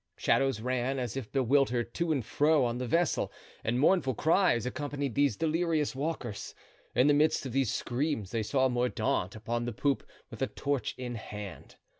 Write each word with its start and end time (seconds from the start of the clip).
Shadows 0.17 0.61
ran, 0.61 0.97
as 0.97 1.15
if 1.15 1.31
bewildered, 1.31 1.93
to 1.93 2.11
and 2.11 2.25
fro 2.25 2.65
on 2.65 2.79
the 2.79 2.87
vessel, 2.87 3.31
and 3.63 3.79
mournful 3.79 4.15
cries 4.15 4.65
accompanied 4.65 5.13
these 5.13 5.37
delirious 5.37 5.95
walkers. 5.95 6.55
In 6.95 7.05
the 7.05 7.13
midst 7.13 7.45
of 7.45 7.51
these 7.51 7.71
screams 7.71 8.31
they 8.31 8.41
saw 8.41 8.67
Mordaunt 8.67 9.35
upon 9.35 9.65
the 9.65 9.73
poop 9.73 10.01
with 10.31 10.41
a 10.41 10.47
torch 10.47 10.95
in 10.97 11.13
hand. 11.13 11.75